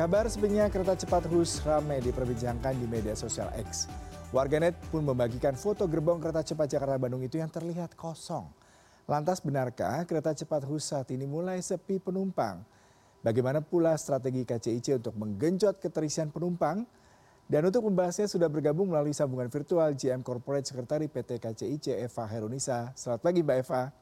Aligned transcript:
kabar 0.00 0.24
sebenarnya 0.32 0.72
kereta 0.72 0.96
cepat 0.96 1.28
Hus 1.28 1.60
ramai 1.60 2.00
diperbincangkan 2.00 2.72
di 2.72 2.88
media 2.88 3.12
sosial 3.12 3.52
X. 3.52 3.84
Warganet 4.32 4.72
pun 4.88 5.04
membagikan 5.04 5.52
foto 5.52 5.84
gerbong 5.84 6.16
kereta 6.24 6.40
cepat 6.40 6.72
Jakarta-Bandung 6.72 7.20
itu 7.20 7.36
yang 7.36 7.52
terlihat 7.52 7.92
kosong. 8.00 8.48
Lantas 9.04 9.44
benarkah 9.44 10.08
kereta 10.08 10.32
cepat 10.32 10.64
Hus 10.64 10.88
saat 10.88 11.04
ini 11.12 11.28
mulai 11.28 11.60
sepi 11.60 12.00
penumpang? 12.00 12.64
Bagaimana 13.20 13.60
pula 13.60 13.92
strategi 14.00 14.48
KCIC 14.48 15.04
untuk 15.04 15.20
menggenjot 15.20 15.76
keterisian 15.84 16.32
penumpang? 16.32 16.88
Dan 17.44 17.68
untuk 17.68 17.84
membahasnya 17.84 18.24
sudah 18.24 18.48
bergabung 18.48 18.88
melalui 18.88 19.12
sambungan 19.12 19.52
virtual 19.52 19.92
GM 19.92 20.24
Corporate 20.24 20.64
Sekretari 20.64 21.12
PT 21.12 21.36
KCIC 21.36 22.00
Eva 22.00 22.24
Herunisa. 22.24 22.88
Selamat 22.96 23.20
pagi 23.20 23.44
Mbak 23.44 23.56
Eva. 23.68 23.92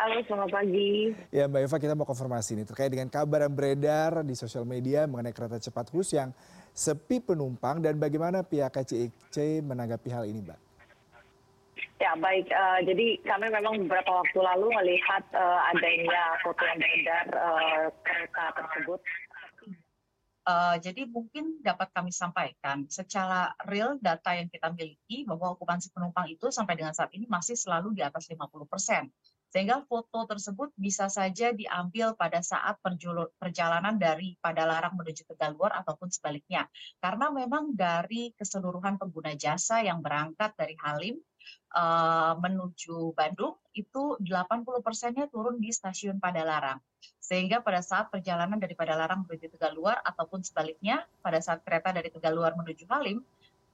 Halo, 0.00 0.16
selamat 0.24 0.48
pagi. 0.48 1.12
Ya 1.28 1.44
Mbak 1.44 1.60
Eva, 1.60 1.76
kita 1.76 1.92
mau 1.92 2.08
konfirmasi 2.08 2.56
nih 2.56 2.64
terkait 2.64 2.88
dengan 2.88 3.12
kabar 3.12 3.44
yang 3.44 3.52
beredar 3.52 4.24
di 4.24 4.32
sosial 4.32 4.64
media 4.64 5.04
mengenai 5.04 5.36
kereta 5.36 5.60
cepat 5.60 5.92
Hus 5.92 6.16
yang 6.16 6.32
sepi 6.72 7.20
penumpang 7.20 7.84
dan 7.84 8.00
bagaimana 8.00 8.40
pihak 8.40 8.72
KCIC 8.72 9.60
menanggapi 9.60 10.08
hal 10.08 10.24
ini 10.24 10.40
Mbak? 10.40 10.60
Ya 12.00 12.16
baik, 12.16 12.48
uh, 12.48 12.80
jadi 12.80 13.20
kami 13.28 13.52
memang 13.52 13.76
beberapa 13.84 14.24
waktu 14.24 14.40
lalu 14.40 14.72
melihat 14.72 15.20
uh, 15.36 15.68
adanya 15.68 16.32
foto 16.40 16.64
yang 16.64 16.80
beredar 16.80 17.26
uh, 17.36 17.92
kereta 18.00 18.44
tersebut. 18.56 19.04
Uh, 20.48 20.80
jadi 20.80 21.04
mungkin 21.12 21.60
dapat 21.60 21.92
kami 21.92 22.08
sampaikan 22.08 22.88
secara 22.88 23.52
real 23.68 24.00
data 24.00 24.32
yang 24.32 24.48
kita 24.48 24.72
miliki 24.72 25.28
bahwa 25.28 25.52
okupansi 25.52 25.92
penumpang 25.92 26.32
itu 26.32 26.48
sampai 26.48 26.80
dengan 26.80 26.96
saat 26.96 27.12
ini 27.12 27.28
masih 27.28 27.52
selalu 27.52 27.92
di 27.92 28.00
atas 28.00 28.32
50 28.32 28.48
persen. 28.64 29.12
Sehingga 29.50 29.82
foto 29.82 30.30
tersebut 30.30 30.70
bisa 30.78 31.10
saja 31.10 31.50
diambil 31.50 32.14
pada 32.14 32.38
saat 32.38 32.78
perjalanan 33.38 33.98
dari 33.98 34.38
Padalarang 34.38 34.94
menuju 34.94 35.26
Tegaluar 35.26 35.74
ataupun 35.74 36.06
sebaliknya. 36.06 36.70
Karena 37.02 37.34
memang 37.34 37.74
dari 37.74 38.30
keseluruhan 38.38 38.94
pengguna 38.96 39.34
jasa 39.34 39.82
yang 39.82 39.98
berangkat 40.06 40.54
dari 40.54 40.78
Halim 40.78 41.18
uh, 41.74 42.38
menuju 42.38 43.14
Bandung 43.14 43.58
itu 43.74 44.18
80 44.22 44.86
persennya 44.86 45.26
turun 45.26 45.58
di 45.58 45.74
stasiun 45.74 46.22
Padalarang. 46.22 46.78
Sehingga 47.18 47.62
pada 47.62 47.82
saat 47.82 48.10
perjalanan 48.10 48.58
dari 48.58 48.78
Padalarang 48.78 49.26
menuju 49.26 49.50
Tegaluar 49.54 49.98
ataupun 50.02 50.42
sebaliknya 50.46 51.06
pada 51.22 51.38
saat 51.42 51.62
kereta 51.66 51.90
dari 51.94 52.10
Tegaluar 52.10 52.54
menuju 52.54 52.86
Halim, 52.90 53.22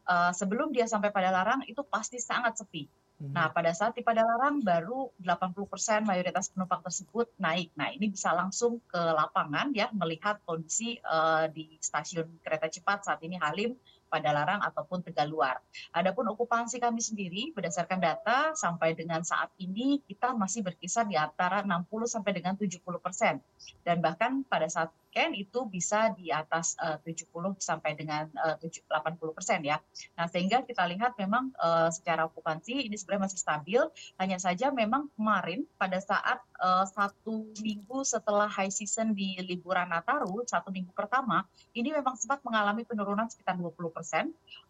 uh, 0.09 0.33
sebelum 0.33 0.73
dia 0.73 0.89
sampai 0.89 1.13
Padalarang 1.13 1.65
itu 1.69 1.81
pasti 1.85 2.21
sangat 2.21 2.61
sepi. 2.61 3.06
Nah, 3.17 3.49
pada 3.49 3.73
saat 3.73 3.97
di 3.97 4.05
Padalarang 4.05 4.61
baru 4.61 5.09
80% 5.25 6.05
mayoritas 6.05 6.53
penumpang 6.53 6.85
tersebut 6.85 7.33
naik. 7.41 7.73
Nah, 7.73 7.89
ini 7.89 8.13
bisa 8.13 8.37
langsung 8.37 8.77
ke 8.85 9.01
lapangan 9.01 9.73
ya 9.73 9.89
melihat 9.97 10.37
kondisi 10.45 11.01
uh, 11.01 11.49
di 11.49 11.81
stasiun 11.81 12.29
kereta 12.45 12.69
cepat 12.69 13.09
saat 13.09 13.25
ini 13.25 13.41
Halim, 13.41 13.73
Padalarang 14.07 14.63
ataupun 14.63 15.03
Tegaluar. 15.03 15.61
Adapun 15.93 16.31
okupansi 16.33 16.79
kami 16.79 17.03
sendiri 17.03 17.51
berdasarkan 17.53 17.99
data 18.01 18.55
sampai 18.55 18.95
dengan 18.95 19.23
saat 19.23 19.53
ini 19.61 20.01
kita 20.07 20.35
masih 20.35 20.63
berkisar 20.63 21.07
di 21.07 21.19
antara 21.19 21.63
60 21.63 21.87
sampai 22.07 22.33
dengan 22.35 22.55
70 22.55 22.81
persen. 23.03 23.39
Dan 23.83 24.03
bahkan 24.03 24.47
pada 24.47 24.67
saat 24.71 24.91
weekend 25.17 25.33
itu 25.33 25.65
bisa 25.65 26.13
di 26.13 26.29
atas 26.29 26.77
uh, 26.77 27.01
70 27.01 27.57
sampai 27.57 27.97
dengan 27.97 28.29
uh, 28.37 28.61
80 28.61 29.33
persen 29.33 29.65
ya. 29.65 29.81
Nah 30.13 30.29
sehingga 30.29 30.61
kita 30.61 30.85
lihat 30.85 31.17
memang 31.17 31.57
uh, 31.57 31.89
secara 31.89 32.29
okupansi 32.29 32.85
ini 32.85 33.01
sebenarnya 33.01 33.33
masih 33.33 33.41
stabil. 33.41 33.81
Hanya 34.21 34.37
saja 34.37 34.69
memang 34.69 35.09
kemarin 35.17 35.65
pada 35.81 35.97
saat 36.05 36.45
uh, 36.61 36.85
satu 36.85 37.49
minggu 37.65 38.05
setelah 38.05 38.45
high 38.45 38.69
season 38.69 39.17
di 39.17 39.41
liburan 39.41 39.89
Nataru, 39.89 40.45
satu 40.45 40.69
minggu 40.69 40.93
pertama, 40.93 41.49
ini 41.73 41.97
memang 41.97 42.21
sempat 42.21 42.45
mengalami 42.45 42.85
penurunan 42.85 43.25
sekitar 43.33 43.57
20 43.57 43.73
persen. 43.89 44.06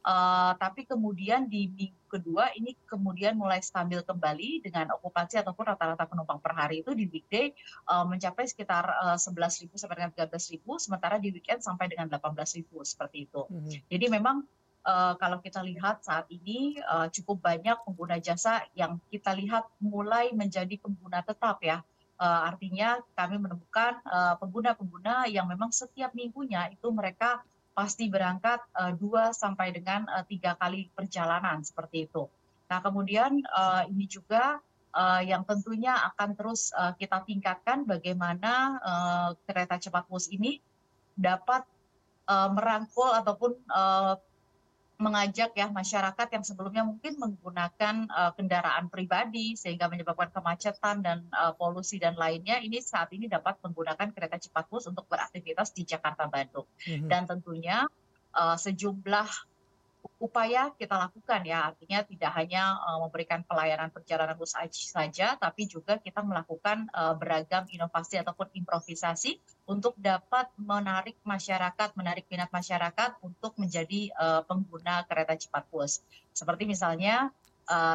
Uh, 0.07 0.55
tapi 0.63 0.87
kemudian 0.87 1.51
di 1.51 1.67
minggu 1.67 2.07
kedua 2.07 2.55
ini 2.55 2.79
kemudian 2.87 3.35
mulai 3.35 3.59
stabil 3.59 3.99
kembali 4.07 4.63
dengan 4.63 4.95
okupansi 4.95 5.43
ataupun 5.43 5.75
rata-rata 5.75 6.07
penumpang 6.07 6.39
per 6.39 6.55
hari 6.55 6.87
itu 6.87 6.95
di 6.95 7.11
weekday 7.11 7.51
uh, 7.91 8.07
mencapai 8.07 8.47
sekitar 8.47 8.87
uh, 9.03 9.19
11.000 9.19 9.67
sampai 9.75 9.97
dengan 9.99 10.15
13.000 10.15 10.63
sementara 10.79 11.19
di 11.19 11.35
weekend 11.35 11.59
sampai 11.59 11.91
dengan 11.91 12.07
18.000 12.07 12.71
seperti 12.87 13.27
itu. 13.27 13.51
Mm 13.51 13.59
-hmm. 13.59 13.71
Jadi 13.91 14.07
memang 14.07 14.47
uh, 14.87 15.15
kalau 15.19 15.43
kita 15.43 15.61
lihat 15.67 16.07
saat 16.07 16.31
ini 16.31 16.79
uh, 16.87 17.11
cukup 17.11 17.43
banyak 17.43 17.75
pengguna 17.83 18.23
jasa 18.23 18.63
yang 18.79 19.03
kita 19.11 19.35
lihat 19.35 19.67
mulai 19.83 20.31
menjadi 20.31 20.79
pengguna 20.79 21.27
tetap 21.27 21.59
ya. 21.61 21.83
Uh, 22.17 22.49
artinya 22.49 22.97
kami 23.13 23.37
menemukan 23.37 24.01
pengguna-pengguna 24.41 25.27
uh, 25.27 25.29
yang 25.29 25.45
memang 25.45 25.69
setiap 25.69 26.17
minggunya 26.17 26.73
itu 26.73 26.89
mereka 26.89 27.45
pasti 27.77 28.09
berangkat 28.09 28.65
uh, 28.73 28.97
dua 28.97 29.37
sampai 29.37 29.69
dengan 29.69 30.09
uh, 30.09 30.25
tiga 30.25 30.57
kali 30.57 30.89
perjalanan 30.97 31.61
seperti 31.61 32.09
itu. 32.09 32.25
Nah 32.73 32.81
kemudian 32.81 33.45
uh, 33.53 33.85
ini 33.85 34.09
juga 34.09 34.59
yang 35.29 35.45
tentunya 35.45 35.93
akan 35.93 36.33
terus 36.33 36.73
kita 36.97 37.21
tingkatkan 37.29 37.85
bagaimana 37.85 38.81
kereta 39.45 39.77
cepat 39.77 40.09
bus 40.09 40.33
ini 40.33 40.57
dapat 41.13 41.69
merangkul 42.25 43.13
ataupun 43.13 43.61
mengajak 44.97 45.53
ya 45.53 45.69
masyarakat 45.69 46.29
yang 46.33 46.45
sebelumnya 46.45 46.81
mungkin 46.81 47.21
menggunakan 47.21 48.09
uh, 48.09 48.33
kendaraan 48.33 48.89
pribadi 48.89 49.53
sehingga 49.53 49.93
menyebabkan 49.93 50.33
kemacetan 50.33 51.05
dan 51.05 51.29
uh, 51.37 51.53
polusi 51.53 52.01
dan 52.01 52.17
lainnya 52.17 52.57
ini 52.65 52.81
saat 52.81 53.13
ini 53.13 53.29
dapat 53.29 53.61
menggunakan 53.61 54.09
kereta 54.17 54.41
cepat 54.41 54.65
bus 54.73 54.89
untuk 54.89 55.05
beraktivitas 55.05 55.77
di 55.77 55.85
Jakarta 55.85 56.25
Bandung 56.33 56.65
mm-hmm. 56.89 57.09
dan 57.13 57.29
tentunya 57.29 57.85
uh, 58.33 58.57
sejumlah 58.57 59.29
upaya 60.17 60.73
kita 60.75 60.97
lakukan 60.97 61.43
ya 61.45 61.73
artinya 61.73 62.03
tidak 62.07 62.33
hanya 62.35 62.79
uh, 62.83 62.99
memberikan 63.05 63.43
pelayanan 63.45 63.93
perjalanan 63.93 64.37
bus 64.39 64.55
saja 64.71 65.37
tapi 65.37 65.69
juga 65.69 65.99
kita 66.01 66.25
melakukan 66.25 66.89
uh, 66.95 67.15
beragam 67.19 67.69
inovasi 67.69 68.21
ataupun 68.23 68.51
improvisasi 68.55 69.39
untuk 69.69 69.95
dapat 69.99 70.49
menarik 70.57 71.19
masyarakat 71.27 71.93
menarik 71.99 72.25
minat 72.31 72.51
masyarakat 72.51 73.21
untuk 73.21 73.59
menjadi 73.61 74.13
uh, 74.17 74.43
pengguna 74.47 75.05
kereta 75.05 75.37
cepat 75.37 75.65
bus 75.69 76.01
seperti 76.33 76.69
misalnya 76.69 77.33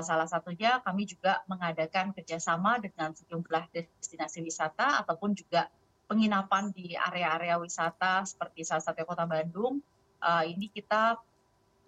salah 0.04 0.28
satunya 0.28 0.84
kami 0.84 1.08
juga 1.08 1.48
mengadakan 1.48 2.12
kerjasama 2.12 2.84
dengan 2.84 3.16
sejumlah 3.16 3.72
destinasi 3.72 4.44
wisata 4.44 5.00
ataupun 5.00 5.32
juga 5.32 5.72
penginapan 6.12 6.76
di 6.76 6.92
area-area 6.92 7.56
wisata 7.56 8.28
seperti 8.28 8.68
salah 8.68 8.84
satu 8.84 9.08
kota 9.08 9.24
Bandung. 9.24 9.80
Uh, 10.20 10.44
ini 10.44 10.68
kita 10.68 11.16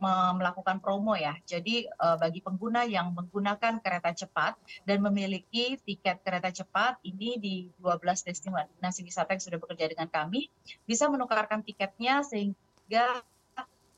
melakukan 0.10 0.84
promo 0.84 1.16
ya. 1.16 1.34
Jadi 1.48 1.88
uh, 2.00 2.20
bagi 2.20 2.44
pengguna 2.44 2.84
yang 2.84 3.16
menggunakan 3.16 3.80
kereta 3.80 4.12
cepat 4.12 4.60
dan 4.84 5.00
memiliki 5.00 5.80
tiket 5.82 6.20
kereta 6.22 6.52
cepat 6.52 7.00
ini 7.08 7.40
di 7.40 7.56
12 7.80 8.28
destinasi 8.28 9.02
wisata 9.02 9.34
yang 9.36 9.44
sudah 9.44 9.60
bekerja 9.60 9.86
dengan 9.90 10.08
kami 10.12 10.52
bisa 10.84 11.08
menukarkan 11.08 11.64
tiketnya 11.64 12.22
sehingga 12.22 13.24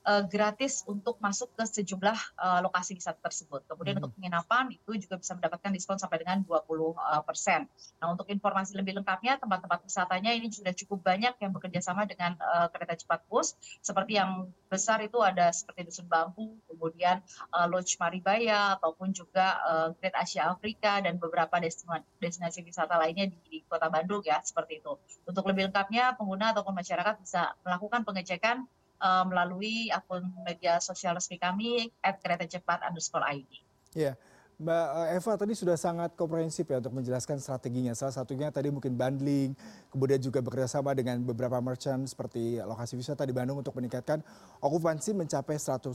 uh, 0.05 0.23
gratis 0.29 0.85
untuk 0.85 1.17
masuk 1.19 1.51
ke 1.57 1.66
sejumlah 1.66 2.17
uh, 2.38 2.59
lokasi 2.61 2.95
wisata 2.95 3.19
tersebut. 3.19 3.66
Kemudian 3.66 3.97
hmm. 3.97 4.01
untuk 4.05 4.13
penginapan 4.16 4.71
itu 4.71 4.91
juga 5.01 5.19
bisa 5.19 5.33
mendapatkan 5.33 5.71
diskon 5.73 5.97
sampai 5.97 6.21
dengan 6.21 6.45
20 6.45 6.55
uh, 6.55 7.21
persen. 7.25 7.66
Nah 7.99 8.13
untuk 8.13 8.29
informasi 8.29 8.77
lebih 8.77 8.95
lengkapnya 9.01 9.41
tempat-tempat 9.41 9.83
wisatanya 9.83 10.31
ini 10.31 10.53
sudah 10.53 10.71
cukup 10.71 11.01
banyak 11.01 11.33
yang 11.41 11.51
bekerja 11.51 11.81
sama 11.81 12.05
dengan 12.05 12.38
uh, 12.39 12.69
kereta 12.69 12.95
cepat 12.95 13.25
bus. 13.27 13.57
Seperti 13.81 14.21
yang 14.21 14.47
besar 14.69 15.01
itu 15.01 15.19
ada 15.19 15.49
seperti 15.49 15.89
Dusun 15.89 16.07
Bambu, 16.07 16.61
kemudian 16.69 17.19
uh, 17.51 17.66
Lodge 17.66 17.97
Maribaya 17.97 18.77
ataupun 18.77 19.11
juga 19.11 19.59
uh, 19.66 19.87
Great 19.97 20.16
Asia 20.16 20.47
Afrika 20.53 21.01
dan 21.01 21.17
beberapa 21.17 21.57
destinasi, 21.57 22.05
destinasi 22.22 22.59
wisata 22.61 22.95
lainnya 23.01 23.27
di, 23.29 23.37
di 23.49 23.57
Kota 23.66 23.89
Bandung 23.89 24.22
ya 24.22 24.39
seperti 24.45 24.79
itu. 24.79 24.93
Untuk 25.25 25.43
lebih 25.49 25.72
lengkapnya 25.72 26.13
pengguna 26.13 26.53
ataupun 26.53 26.77
masyarakat 26.77 27.22
bisa 27.23 27.57
melakukan 27.66 28.05
pengecekan 28.05 28.67
uh, 29.01 29.23
melalui 29.27 29.91
akun 29.91 30.27
media 30.43 30.79
sosial 30.79 31.15
resmi 31.15 31.39
kami 31.39 31.91
at 32.03 32.19
kereta 32.21 32.45
cepat 32.47 32.83
underscore 32.87 33.25
ID. 33.25 33.63
Ya, 33.95 34.19
Mbak 34.55 34.87
eh, 34.87 35.19
Eva 35.19 35.33
tadi 35.35 35.53
sudah 35.55 35.75
sangat 35.75 36.15
komprehensif 36.15 36.63
ya 36.63 36.79
untuk 36.79 36.95
menjelaskan 36.95 37.43
strateginya. 37.43 37.91
Salah 37.91 38.15
satunya 38.15 38.47
tadi 38.47 38.71
mungkin 38.71 38.95
bundling, 38.95 39.51
kemudian 39.91 40.19
juga 40.23 40.39
bekerjasama 40.39 40.95
dengan 40.95 41.19
beberapa 41.27 41.59
merchant 41.59 42.07
seperti 42.07 42.63
lokasi 42.63 42.95
wisata 42.95 43.27
di 43.27 43.35
Bandung 43.35 43.59
untuk 43.59 43.75
meningkatkan 43.75 44.23
okupansi 44.63 45.11
mencapai 45.11 45.59
100%. 45.59 45.91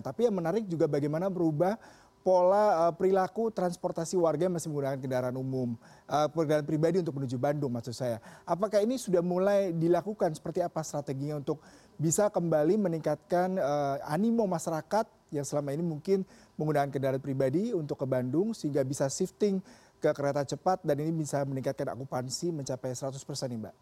Tapi 0.00 0.20
yang 0.24 0.32
menarik 0.32 0.64
juga 0.64 0.88
bagaimana 0.88 1.28
merubah 1.28 1.76
pola 2.24 2.88
uh, 2.88 2.92
perilaku 2.96 3.52
transportasi 3.52 4.16
warga 4.16 4.48
yang 4.48 4.56
masih 4.56 4.68
menggunakan 4.68 4.98
kendaraan 5.00 5.36
umum, 5.38 5.78
kendaraan 6.08 6.66
pribadi 6.66 7.00
untuk 7.00 7.16
menuju 7.20 7.36
Bandung 7.36 7.72
maksud 7.72 7.92
saya. 7.92 8.24
Apakah 8.48 8.80
ini 8.84 8.96
sudah 8.96 9.20
mulai 9.20 9.72
dilakukan? 9.76 10.32
Seperti 10.32 10.64
apa 10.64 10.80
strateginya 10.80 11.40
untuk 11.40 11.60
bisa 11.98 12.30
kembali 12.30 12.78
meningkatkan 12.78 13.58
uh, 13.58 13.98
animo 14.06 14.46
masyarakat 14.46 15.04
yang 15.34 15.44
selama 15.44 15.74
ini 15.74 15.82
mungkin 15.84 16.22
menggunakan 16.54 16.88
kendaraan 16.88 17.20
pribadi 17.20 17.74
untuk 17.74 18.00
ke 18.00 18.06
Bandung 18.06 18.54
sehingga 18.54 18.86
bisa 18.86 19.10
shifting 19.10 19.58
ke 19.98 20.08
kereta 20.14 20.46
cepat 20.46 20.80
dan 20.86 21.02
ini 21.02 21.10
bisa 21.10 21.42
meningkatkan 21.42 21.90
okupansi 21.98 22.54
mencapai 22.54 22.94
100% 22.94 23.18
nih 23.50 23.58
Mbak? 23.58 23.74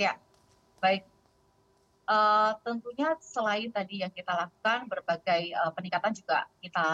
Ya, 0.00 0.16
baik 0.80 1.17
tentunya 2.64 3.12
selain 3.20 3.68
tadi 3.68 4.00
yang 4.00 4.08
kita 4.08 4.32
lakukan 4.32 4.88
berbagai 4.88 5.52
uh, 5.52 5.72
peningkatan 5.76 6.16
juga 6.16 6.48
kita 6.64 6.86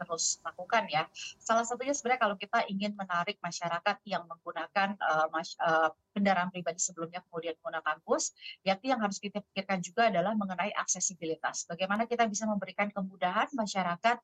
terus 0.00 0.40
lakukan 0.40 0.88
ya. 0.88 1.04
Salah 1.36 1.68
satunya 1.68 1.92
sebenarnya 1.92 2.20
kalau 2.24 2.36
kita 2.40 2.64
ingin 2.72 2.96
menarik 2.96 3.36
masyarakat 3.44 3.96
yang 4.08 4.24
menggunakan 4.24 4.96
uh, 4.96 5.92
kendaraan 6.16 6.48
pribadi 6.48 6.80
sebelumnya 6.80 7.20
kemudian 7.28 7.56
menggunakan 7.60 8.00
bus, 8.04 8.32
yakni 8.64 8.92
yang 8.92 9.00
harus 9.00 9.20
kita 9.20 9.44
pikirkan 9.52 9.84
juga 9.84 10.08
adalah 10.08 10.32
mengenai 10.32 10.72
aksesibilitas. 10.76 11.68
Bagaimana 11.68 12.08
kita 12.08 12.24
bisa 12.28 12.48
memberikan 12.48 12.88
kemudahan 12.88 13.48
masyarakat 13.52 14.16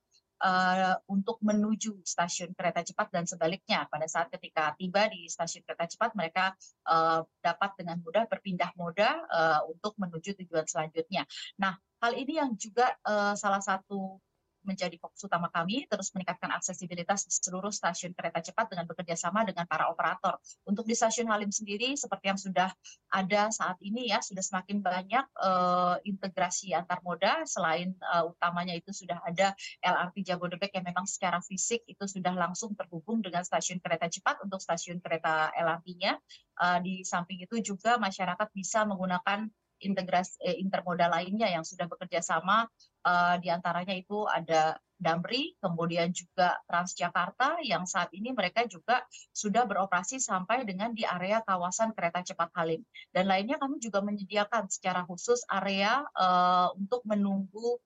untuk 1.10 1.42
menuju 1.42 1.98
stasiun 2.06 2.54
kereta 2.54 2.86
cepat 2.86 3.10
dan 3.10 3.26
sebaliknya 3.26 3.90
pada 3.90 4.06
saat 4.06 4.30
ketika 4.30 4.70
tiba 4.78 5.10
di 5.10 5.26
stasiun 5.26 5.66
kereta 5.66 5.90
cepat 5.90 6.14
mereka 6.14 6.54
uh, 6.86 7.26
dapat 7.42 7.70
dengan 7.74 7.98
mudah 7.98 8.30
berpindah 8.30 8.70
moda 8.78 9.26
uh, 9.26 9.60
untuk 9.66 9.98
menuju 9.98 10.38
tujuan 10.44 10.66
selanjutnya. 10.70 11.26
Nah, 11.58 11.74
hal 11.98 12.14
ini 12.14 12.38
yang 12.38 12.54
juga 12.54 12.94
salah 13.34 13.58
satu 13.58 14.22
menjadi 14.68 15.00
fokus 15.00 15.24
utama 15.24 15.48
kami, 15.48 15.88
terus 15.88 16.12
meningkatkan 16.12 16.52
aksesibilitas 16.52 17.24
di 17.24 17.32
seluruh 17.32 17.72
stasiun 17.72 18.12
kereta 18.12 18.44
cepat 18.44 18.68
dengan 18.76 18.84
bekerja 18.84 19.16
sama 19.16 19.48
dengan 19.48 19.64
para 19.64 19.88
operator. 19.88 20.36
Untuk 20.68 20.84
di 20.84 20.92
stasiun 20.92 21.32
Halim 21.32 21.48
sendiri, 21.48 21.96
seperti 21.96 22.24
yang 22.28 22.36
sudah 22.36 22.68
ada 23.08 23.48
saat 23.48 23.80
ini 23.80 24.12
ya, 24.12 24.20
sudah 24.20 24.44
semakin 24.44 24.84
banyak 24.84 25.24
uh, 25.40 25.96
integrasi 26.04 26.76
antar 26.76 27.00
moda, 27.00 27.48
selain 27.48 27.96
uh, 28.04 28.28
utamanya 28.28 28.76
itu 28.76 28.92
sudah 28.92 29.24
ada 29.24 29.56
LRT 29.80 30.28
Jabodebek 30.28 30.76
yang 30.76 30.84
memang 30.84 31.08
secara 31.08 31.40
fisik 31.40 31.88
itu 31.88 32.04
sudah 32.04 32.36
langsung 32.36 32.76
terhubung 32.76 33.24
dengan 33.24 33.40
stasiun 33.40 33.80
kereta 33.80 34.12
cepat 34.12 34.44
untuk 34.44 34.60
stasiun 34.60 35.00
kereta 35.00 35.48
LRT-nya. 35.56 36.20
Uh, 36.58 36.66
eh, 36.68 36.78
di 36.82 36.94
samping 37.06 37.38
itu 37.38 37.62
juga 37.62 37.96
masyarakat 37.96 38.50
bisa 38.50 38.82
menggunakan 38.82 39.46
integrasi 39.78 40.42
eh, 40.42 40.56
intermodal 40.58 41.14
lainnya 41.14 41.46
yang 41.48 41.62
sudah 41.62 41.86
bekerja 41.86 42.18
sama 42.18 42.66
uh, 43.04 43.36
di 43.38 43.48
antaranya 43.52 43.94
itu 43.94 44.24
ada 44.26 44.78
Damri, 44.98 45.54
kemudian 45.62 46.10
juga 46.10 46.58
Transjakarta 46.66 47.62
yang 47.62 47.86
saat 47.86 48.10
ini 48.10 48.34
mereka 48.34 48.66
juga 48.66 49.06
sudah 49.30 49.62
beroperasi 49.62 50.18
sampai 50.18 50.66
dengan 50.66 50.90
di 50.90 51.06
area 51.06 51.38
kawasan 51.46 51.94
kereta 51.94 52.26
cepat 52.26 52.50
Halim. 52.58 52.82
Dan 53.14 53.30
lainnya 53.30 53.62
kami 53.62 53.78
juga 53.78 54.02
menyediakan 54.02 54.66
secara 54.66 55.06
khusus 55.06 55.46
area 55.46 56.02
uh, 56.18 56.74
untuk 56.74 57.06
menunggu 57.06 57.78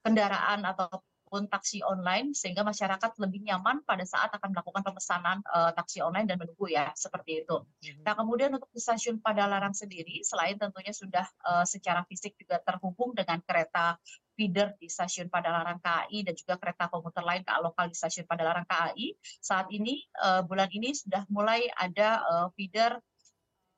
kendaraan 0.00 0.64
atau 0.64 0.88
ataupun 1.34 1.50
taksi 1.50 1.82
online 1.82 2.30
sehingga 2.30 2.62
masyarakat 2.62 3.18
lebih 3.18 3.42
nyaman 3.42 3.82
pada 3.82 4.06
saat 4.06 4.30
akan 4.30 4.54
melakukan 4.54 4.86
pemesanan 4.86 5.42
uh, 5.50 5.74
taksi 5.74 5.98
online 5.98 6.30
dan 6.30 6.38
menunggu 6.38 6.70
ya 6.70 6.94
seperti 6.94 7.42
itu. 7.42 7.58
Mhm. 7.58 8.06
Nah 8.06 8.14
kemudian 8.14 8.54
untuk 8.54 8.70
di 8.70 8.78
stasiun 8.78 9.18
Padalarang 9.18 9.74
sendiri 9.74 10.22
selain 10.22 10.54
tentunya 10.54 10.94
sudah 10.94 11.26
uh, 11.42 11.66
secara 11.66 12.06
fisik 12.06 12.38
juga 12.38 12.62
terhubung 12.62 13.18
dengan 13.18 13.42
kereta 13.42 13.98
feeder 14.38 14.78
di 14.78 14.86
stasiun 14.86 15.26
Padalarang 15.26 15.82
KAI 15.82 16.22
dan 16.22 16.38
juga 16.38 16.54
kereta 16.54 16.86
komuter 16.86 17.26
lain 17.26 17.42
KA 17.42 17.58
lokal 17.58 17.90
di 17.90 17.98
stasiun 17.98 18.30
Padalarang 18.30 18.70
KAI. 18.70 19.18
Saat 19.42 19.74
ini 19.74 20.06
uh, 20.22 20.46
bulan 20.46 20.70
ini 20.70 20.94
sudah 20.94 21.26
mulai 21.34 21.66
ada 21.74 22.22
uh, 22.30 22.46
feeder 22.54 22.94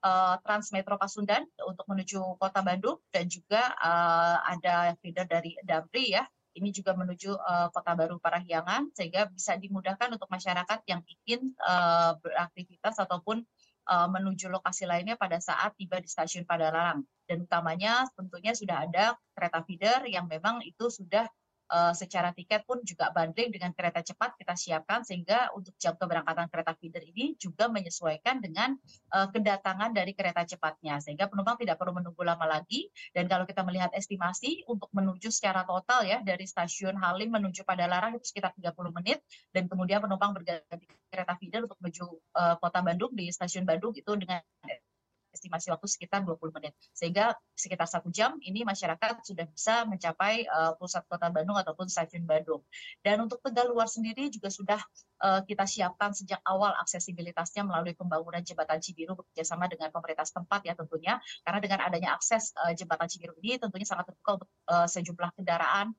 uh, 0.05 0.37
Transmetro 0.44 1.00
Pasundan 1.00 1.49
untuk 1.64 1.88
menuju 1.88 2.37
Kota 2.37 2.61
Bandung 2.61 3.00
dan 3.09 3.32
juga 3.32 3.73
uh, 3.81 4.44
ada 4.44 4.93
feeder 5.00 5.25
dari 5.25 5.56
Damri 5.64 6.12
ya 6.12 6.29
ini 6.56 6.73
juga 6.73 6.97
menuju 6.97 7.37
uh, 7.37 7.69
Kota 7.70 7.93
Baru 7.93 8.17
Parahyangan 8.17 8.91
sehingga 8.97 9.29
bisa 9.29 9.55
dimudahkan 9.61 10.08
untuk 10.08 10.26
masyarakat 10.32 10.81
yang 10.88 11.05
ingin 11.05 11.53
uh, 11.61 12.17
beraktivitas 12.19 12.97
ataupun 12.97 13.44
uh, 13.87 14.08
menuju 14.08 14.49
lokasi 14.49 14.88
lainnya 14.88 15.14
pada 15.14 15.37
saat 15.38 15.76
tiba 15.76 16.00
di 16.00 16.08
stasiun 16.08 16.49
Padalarang. 16.49 17.05
Dan 17.26 17.44
utamanya 17.44 18.08
tentunya 18.14 18.56
sudah 18.56 18.88
ada 18.88 19.19
kereta 19.37 19.61
feeder 19.67 20.00
yang 20.08 20.25
memang 20.31 20.62
itu 20.64 20.88
sudah 20.88 21.26
uh, 21.71 21.93
secara 21.95 22.31
tiket 22.31 22.63
pun 22.67 22.83
juga 22.83 23.11
bundling 23.11 23.51
dengan 23.51 23.71
kereta 23.75 24.03
cepat 24.03 24.39
kita 24.39 24.55
siapkan 24.55 25.03
sehingga 25.03 25.51
untuk 25.55 25.75
jam 25.79 25.95
keberangkatan 25.99 26.47
kereta 26.51 26.73
feeder 26.79 27.03
ini 27.03 27.35
juga 27.39 27.67
menyesuaikan 27.71 28.39
dengan 28.43 28.75
uh, 29.15 29.29
kedatangan 29.31 29.95
dari 29.95 30.13
kereta 30.15 30.47
cepatnya. 30.47 30.99
Sehingga 31.03 31.27
penumpang 31.31 31.59
tidak 31.59 31.79
perlu 31.79 31.99
menunggu 31.99 32.23
lama 32.23 32.47
lagi. 32.47 32.91
Dan 33.11 33.27
kalau 33.27 33.45
kita 33.45 33.63
melihat 33.67 33.91
estimasi 33.95 34.67
untuk 34.71 34.91
menuju 34.95 35.29
secara 35.31 35.67
total 35.67 36.07
ya 36.07 36.19
dari 36.23 36.47
stasiun 36.47 36.99
Halim 36.99 37.35
menuju 37.35 37.67
Padalarang 37.67 38.19
itu 38.19 38.31
sekitar 38.31 38.55
30 38.55 38.73
menit. 39.03 39.23
Dan 39.51 39.67
kemudian 39.67 39.99
penumpang 40.03 40.35
berganti 40.35 40.87
kereta 41.11 41.35
feeder 41.39 41.65
untuk 41.67 41.79
menuju 41.83 42.05
uh, 42.37 42.57
kota 42.59 42.81
Bandung 42.83 43.12
di 43.15 43.31
stasiun 43.31 43.65
Bandung 43.67 43.95
itu 43.95 44.12
dengan 44.19 44.43
estimasi 45.37 45.69
waktu 45.69 45.85
sekitar 45.85 46.25
20 46.25 46.56
menit. 46.56 46.73
Sehingga 46.97 47.37
sekitar 47.53 47.85
satu 47.85 48.09
jam 48.09 48.41
ini 48.41 48.65
masyarakat 48.65 49.21
sudah 49.21 49.47
bisa 49.47 49.85
mencapai 49.85 50.49
uh, 50.49 50.73
pusat 50.81 51.05
kota 51.05 51.29
Bandung 51.29 51.61
ataupun 51.61 51.87
stasiun 51.87 52.25
Bandung. 52.25 52.65
Dan 53.05 53.23
untuk 53.29 53.44
Tegal 53.44 53.69
luar 53.71 53.87
sendiri 53.87 54.33
juga 54.33 54.49
sudah 54.49 54.81
uh, 55.23 55.44
kita 55.44 55.69
siapkan 55.69 56.17
sejak 56.17 56.41
awal 56.49 56.73
aksesibilitasnya 56.81 57.62
melalui 57.62 57.93
pembangunan 57.93 58.41
jembatan 58.41 58.81
Cibiru 58.81 59.15
bekerjasama 59.15 59.69
dengan 59.69 59.93
pemerintah 59.93 60.25
setempat 60.25 60.65
ya 60.65 60.73
tentunya. 60.73 61.21
Karena 61.44 61.61
dengan 61.61 61.79
adanya 61.85 62.17
akses 62.17 62.56
uh, 62.56 62.73
jembatan 62.73 63.06
Cibiru 63.06 63.37
ini 63.44 63.61
tentunya 63.61 63.85
sangat 63.85 64.11
terbuka 64.11 64.43
untuk 64.43 64.50
uh, 64.73 64.88
sejumlah 64.88 65.31
kendaraan 65.37 65.93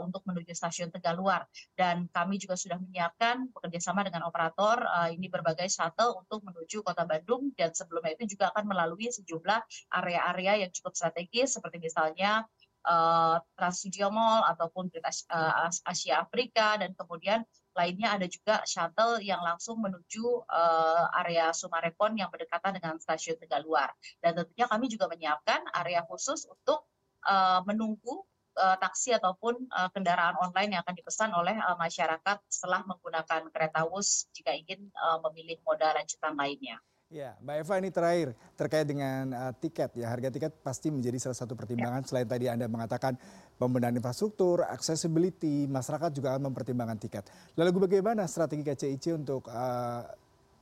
untuk 0.00 0.24
menuju 0.24 0.52
stasiun 0.56 0.88
Tegaluar. 0.88 1.44
Dan 1.76 2.08
kami 2.08 2.40
juga 2.40 2.56
sudah 2.56 2.80
menyiapkan 2.80 3.52
bekerjasama 3.52 4.04
dengan 4.06 4.24
operator 4.24 4.80
uh, 4.84 5.12
ini 5.12 5.28
berbagai 5.28 5.68
shuttle 5.68 6.16
untuk 6.18 6.40
menuju 6.44 6.80
Kota 6.80 7.04
Bandung 7.04 7.52
dan 7.54 7.76
sebelumnya 7.76 8.16
itu 8.16 8.38
juga 8.38 8.50
akan 8.54 8.64
melalui 8.64 9.12
sejumlah 9.12 9.92
area-area 9.92 10.66
yang 10.66 10.70
cukup 10.72 10.96
strategis 10.96 11.54
seperti 11.56 11.80
misalnya 11.82 12.48
uh, 12.88 13.36
Trans 13.56 13.76
Studio 13.84 14.08
Mall 14.08 14.44
ataupun 14.48 14.88
uh, 14.88 15.68
Asia 15.84 16.22
Afrika 16.22 16.80
dan 16.80 16.96
kemudian 16.96 17.44
lainnya 17.76 18.18
ada 18.18 18.26
juga 18.26 18.66
shuttle 18.66 19.22
yang 19.22 19.38
langsung 19.38 19.78
menuju 19.78 20.48
uh, 20.50 21.06
area 21.22 21.54
Sumarepon 21.54 22.18
yang 22.18 22.26
berdekatan 22.32 22.74
dengan 22.74 22.98
stasiun 22.98 23.38
Tegaluar. 23.38 23.94
Dan 24.18 24.34
tentunya 24.34 24.66
kami 24.66 24.90
juga 24.90 25.06
menyiapkan 25.06 25.62
area 25.78 26.02
khusus 26.02 26.42
untuk 26.50 26.90
uh, 27.22 27.62
menunggu 27.62 28.26
uh, 28.58 28.76
taksi 28.82 29.14
ataupun 29.14 29.54
uh, 29.70 29.88
kendaraan 29.94 30.34
online 30.42 30.74
yang 30.74 30.82
akan 30.82 30.96
dipesan 30.98 31.30
oleh 31.30 31.54
uh, 31.54 31.78
masyarakat 31.78 32.42
setelah 32.50 32.82
menggunakan 32.84 33.46
kereta 33.54 33.86
WUS 33.86 34.26
jika 34.34 34.52
ingin 34.52 34.90
uh, 34.98 35.22
memilih 35.30 35.62
moda 35.62 35.94
lanjutan 35.94 36.34
lainnya. 36.34 36.82
Ya, 37.08 37.32
Mbak 37.40 37.56
Eva 37.64 37.74
ini 37.80 37.88
terakhir 37.88 38.28
terkait 38.52 38.84
dengan 38.84 39.32
uh, 39.32 39.52
tiket 39.56 39.96
ya. 39.96 40.12
Harga 40.12 40.28
tiket 40.28 40.52
pasti 40.60 40.92
menjadi 40.92 41.16
salah 41.16 41.40
satu 41.40 41.56
pertimbangan 41.56 42.04
ya. 42.04 42.06
selain 42.12 42.28
tadi 42.28 42.52
Anda 42.52 42.68
mengatakan 42.68 43.16
pembenahan 43.56 43.96
infrastruktur, 43.96 44.60
accessibility, 44.68 45.64
masyarakat 45.64 46.12
juga 46.12 46.36
akan 46.36 46.52
mempertimbangkan 46.52 47.00
tiket. 47.00 47.24
Lalu 47.56 47.88
bagaimana 47.88 48.28
strategi 48.28 48.60
KCIC 48.60 49.04
untuk 49.16 49.48
uh, 49.48 50.04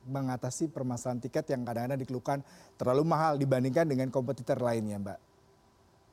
mengatasi 0.07 0.71
permasalahan 0.71 1.19
tiket 1.19 1.51
yang 1.51 1.67
kadang-kadang 1.67 1.99
dikeluhkan 1.99 2.39
terlalu 2.79 3.03
mahal 3.03 3.35
dibandingkan 3.35 3.83
dengan 3.83 4.07
kompetitor 4.07 4.55
lainnya, 4.63 5.03
Mbak? 5.03 5.19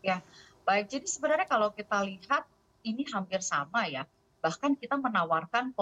Ya, 0.03 0.19
baik 0.65 0.89
jadi 0.89 1.07
sebenarnya 1.07 1.47
kalau 1.49 1.71
kita 1.73 2.01
lihat 2.03 2.45
ini 2.85 3.09
hampir 3.09 3.41
sama 3.41 3.89
ya. 3.89 4.05
Bahkan 4.45 4.77
kita 4.77 5.01
menawarkan 5.01 5.73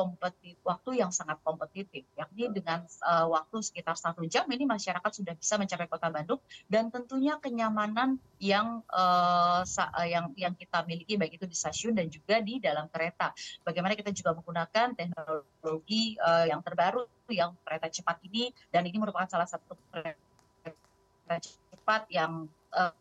waktu 0.63 0.91
yang 0.95 1.11
sangat 1.11 1.43
kompetitif 1.43 2.07
yakni 2.15 2.47
dengan 2.47 2.87
uh, 3.03 3.27
waktu 3.27 3.59
sekitar 3.59 3.99
satu 3.99 4.23
jam 4.31 4.47
ini 4.55 4.63
masyarakat 4.63 5.11
sudah 5.11 5.35
bisa 5.35 5.59
mencapai 5.59 5.91
kota 5.91 6.07
Bandung 6.15 6.39
dan 6.71 6.87
tentunya 6.95 7.35
kenyamanan 7.43 8.23
yang 8.39 8.87
uh, 8.87 9.67
yang 10.07 10.31
yang 10.39 10.55
kita 10.55 10.79
miliki 10.87 11.19
baik 11.19 11.43
itu 11.43 11.47
di 11.51 11.59
stasiun 11.59 11.99
dan 11.99 12.07
juga 12.07 12.39
di 12.39 12.63
dalam 12.63 12.87
kereta. 12.87 13.35
Bagaimana 13.67 13.99
kita 13.99 14.15
juga 14.15 14.39
menggunakan 14.39 14.95
teknologi 14.95 16.15
uh, 16.23 16.47
yang 16.47 16.63
terbaru 16.63 17.03
yang 17.35 17.59
kereta 17.67 17.91
cepat 17.91 18.23
ini 18.31 18.55
dan 18.71 18.87
ini 18.87 18.95
merupakan 18.95 19.27
salah 19.27 19.51
satu 19.51 19.75
kereta 19.91 21.35
cepat 21.43 22.07
yang 22.15 22.47
uh, 22.79 22.95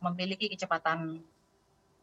memiliki 0.00 0.48
kecepatan 0.48 1.20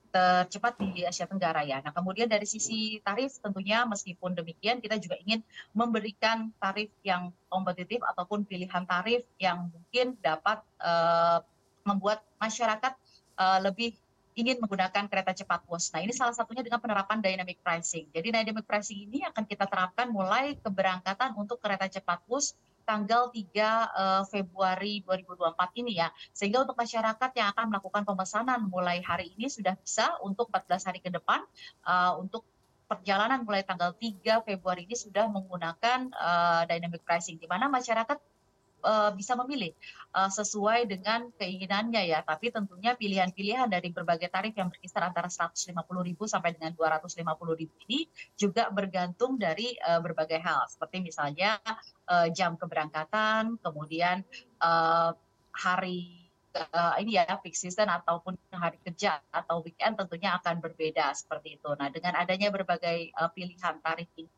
tercepat 0.07 0.79
di 0.79 1.03
Asia 1.03 1.27
Tenggara 1.27 1.61
ya. 1.67 1.83
Nah, 1.83 1.91
kemudian 1.91 2.31
dari 2.31 2.47
sisi 2.47 2.97
tarif 3.03 3.37
tentunya 3.43 3.83
meskipun 3.83 4.33
demikian 4.33 4.79
kita 4.79 4.95
juga 4.97 5.19
ingin 5.19 5.43
memberikan 5.75 6.49
tarif 6.57 6.89
yang 7.03 7.29
kompetitif 7.51 7.99
ataupun 8.01 8.47
pilihan 8.47 8.87
tarif 8.87 9.27
yang 9.37 9.67
mungkin 9.69 10.15
dapat 10.23 10.63
uh, 10.79 11.43
membuat 11.83 12.23
masyarakat 12.39 12.93
uh, 13.37 13.59
lebih 13.61 13.93
ingin 14.37 14.61
menggunakan 14.61 15.09
kereta 15.09 15.33
cepat 15.33 15.65
WOS. 15.65 15.89
Nah, 15.97 16.05
ini 16.05 16.13
salah 16.13 16.33
satunya 16.33 16.61
dengan 16.61 16.77
penerapan 16.77 17.17
dynamic 17.17 17.57
pricing. 17.65 18.05
Jadi 18.13 18.29
dynamic 18.29 18.69
pricing 18.69 19.09
ini 19.09 19.25
akan 19.25 19.43
kita 19.49 19.65
terapkan 19.65 20.13
mulai 20.13 20.53
keberangkatan 20.61 21.33
untuk 21.33 21.57
kereta 21.57 21.89
cepat 21.89 22.21
WOS 22.29 22.53
tanggal 22.87 23.27
3 23.27 23.35
uh, 23.35 23.43
eh, 23.43 24.23
Februari 24.31 25.03
2024 25.03 25.83
ini 25.83 25.99
ya. 25.99 26.07
Sehingga 26.31 26.63
untuk 26.63 26.79
masyarakat 26.79 27.31
yang 27.35 27.51
akan 27.51 27.65
melakukan 27.67 28.07
pemesanan 28.07 28.63
mulai 28.71 29.03
hari 29.03 29.35
ini 29.35 29.51
sudah 29.51 29.75
bisa 29.75 30.15
untuk 30.23 30.47
14 30.47 30.87
hari 30.87 30.99
ke 31.03 31.11
depan 31.11 31.43
uh, 31.83 32.15
untuk 32.15 32.47
perjalanan 32.87 33.43
mulai 33.43 33.67
tanggal 33.67 33.91
3 33.91 34.47
Februari 34.47 34.87
ini 34.87 34.95
sudah 34.95 35.27
menggunakan 35.27 36.07
uh, 36.15 36.63
dynamic 36.63 37.03
pricing 37.03 37.35
di 37.35 37.43
mana 37.43 37.67
masyarakat 37.67 38.15
uh, 38.83 39.11
bisa 39.13 39.33
memilih 39.39 39.73
uh, 40.13 40.29
sesuai 40.29 40.89
dengan 40.89 41.29
keinginannya 41.37 42.09
ya. 42.11 42.19
Tapi 42.21 42.53
tentunya 42.53 42.93
pilihan-pilihan 42.93 43.69
dari 43.69 43.89
berbagai 43.89 44.29
tarif 44.29 44.53
yang 44.57 44.69
berkisar 44.69 45.07
antara 45.07 45.29
150.000 45.29 45.73
sampai 46.25 46.53
dengan 46.57 46.73
250.000 46.75 47.85
ini 47.89 47.99
juga 48.37 48.69
bergantung 48.69 49.39
dari 49.39 49.77
uh, 49.81 50.01
berbagai 50.03 50.41
hal 50.41 50.67
seperti 50.69 51.01
misalnya 51.01 51.57
uh, 52.09 52.27
jam 52.33 52.59
keberangkatan, 52.59 53.57
kemudian 53.61 54.21
uh, 54.61 55.13
hari 55.57 56.27
uh, 56.53 56.95
ini 57.01 57.17
ya 57.17 57.37
peak 57.41 57.53
season 57.53 57.89
ataupun 57.89 58.37
hari 58.53 58.77
kerja 58.81 59.21
atau 59.29 59.61
weekend 59.61 59.97
tentunya 59.97 60.37
akan 60.37 60.61
berbeda 60.61 61.13
seperti 61.13 61.61
itu. 61.61 61.69
Nah, 61.77 61.89
dengan 61.93 62.17
adanya 62.17 62.49
berbagai 62.49 63.13
uh, 63.13 63.29
pilihan 63.33 63.77
tarif 63.81 64.09
ini 64.17 64.29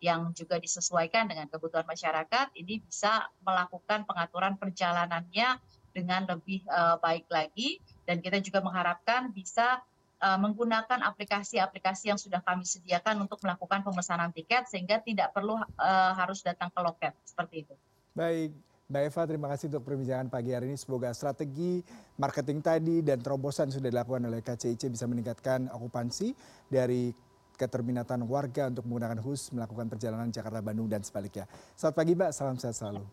yang 0.00 0.32
juga 0.32 0.56
disesuaikan 0.56 1.28
dengan 1.28 1.46
kebutuhan 1.50 1.84
masyarakat 1.84 2.52
ini 2.56 2.80
bisa 2.80 3.28
melakukan 3.44 4.08
pengaturan 4.08 4.56
perjalanannya 4.56 5.60
dengan 5.92 6.28
lebih 6.28 6.60
uh, 6.68 7.00
baik 7.00 7.24
lagi 7.32 7.80
dan 8.04 8.20
kita 8.20 8.40
juga 8.44 8.60
mengharapkan 8.60 9.32
bisa 9.32 9.80
uh, 10.20 10.38
menggunakan 10.40 11.00
aplikasi-aplikasi 11.08 12.12
yang 12.12 12.20
sudah 12.20 12.44
kami 12.44 12.68
sediakan 12.68 13.24
untuk 13.24 13.40
melakukan 13.40 13.80
pemesanan 13.80 14.32
tiket 14.32 14.68
sehingga 14.68 15.00
tidak 15.00 15.32
perlu 15.32 15.56
uh, 15.56 16.12
harus 16.16 16.44
datang 16.44 16.68
ke 16.68 16.80
loket 16.84 17.12
seperti 17.24 17.64
itu. 17.64 17.74
Baik, 18.16 18.52
Mbak 18.86 19.02
Eva, 19.12 19.22
terima 19.26 19.48
kasih 19.50 19.66
untuk 19.72 19.82
perbincangan 19.82 20.28
pagi 20.30 20.54
hari 20.54 20.70
ini. 20.70 20.78
Semoga 20.78 21.10
strategi 21.10 21.82
marketing 22.20 22.60
tadi 22.62 22.96
dan 23.02 23.18
terobosan 23.18 23.72
sudah 23.72 23.90
dilakukan 23.90 24.24
oleh 24.30 24.40
KCIC 24.40 24.94
bisa 24.94 25.04
meningkatkan 25.10 25.66
okupansi 25.74 26.32
dari 26.70 27.10
keterminatan 27.56 28.22
warga 28.28 28.68
untuk 28.68 28.84
menggunakan 28.86 29.18
HUS 29.24 29.50
melakukan 29.56 29.88
perjalanan 29.88 30.28
Jakarta 30.28 30.60
Bandung 30.60 30.86
dan 30.86 31.00
sebaliknya. 31.02 31.48
Selamat 31.72 31.96
pagi 31.96 32.12
Mbak, 32.12 32.30
salam 32.36 32.56
sehat 32.60 32.76
selalu. 32.76 33.04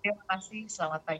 Terima 0.00 0.24
kasih, 0.32 0.62
selamat 0.66 1.00
pagi. 1.04 1.14